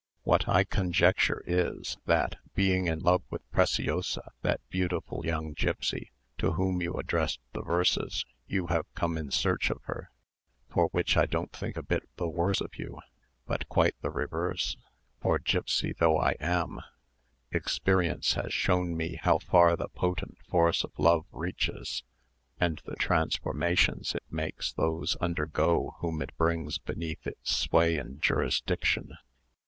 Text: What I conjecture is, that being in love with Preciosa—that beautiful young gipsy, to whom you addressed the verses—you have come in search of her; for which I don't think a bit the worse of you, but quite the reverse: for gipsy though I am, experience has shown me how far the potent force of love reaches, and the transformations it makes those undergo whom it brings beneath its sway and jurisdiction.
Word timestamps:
What 0.23 0.49
I 0.49 0.63
conjecture 0.63 1.43
is, 1.45 1.95
that 2.07 2.37
being 2.55 2.87
in 2.87 3.01
love 3.01 3.21
with 3.29 3.47
Preciosa—that 3.51 4.59
beautiful 4.71 5.23
young 5.23 5.53
gipsy, 5.53 6.11
to 6.39 6.53
whom 6.53 6.81
you 6.81 6.95
addressed 6.95 7.39
the 7.53 7.61
verses—you 7.61 8.65
have 8.65 8.91
come 8.95 9.15
in 9.15 9.29
search 9.29 9.69
of 9.69 9.79
her; 9.83 10.09
for 10.71 10.87
which 10.87 11.15
I 11.17 11.27
don't 11.27 11.51
think 11.53 11.77
a 11.77 11.83
bit 11.83 12.01
the 12.15 12.27
worse 12.27 12.61
of 12.61 12.77
you, 12.79 12.97
but 13.45 13.69
quite 13.69 13.93
the 14.01 14.09
reverse: 14.09 14.75
for 15.21 15.37
gipsy 15.37 15.93
though 15.93 16.17
I 16.17 16.31
am, 16.39 16.79
experience 17.51 18.33
has 18.33 18.51
shown 18.51 18.97
me 18.97 19.17
how 19.21 19.37
far 19.37 19.75
the 19.75 19.87
potent 19.89 20.39
force 20.49 20.83
of 20.83 20.97
love 20.97 21.27
reaches, 21.31 22.03
and 22.59 22.81
the 22.85 22.95
transformations 22.95 24.15
it 24.15 24.23
makes 24.31 24.73
those 24.73 25.15
undergo 25.17 25.97
whom 25.99 26.23
it 26.23 26.35
brings 26.37 26.79
beneath 26.79 27.27
its 27.27 27.55
sway 27.55 27.99
and 27.99 28.19
jurisdiction. 28.19 29.15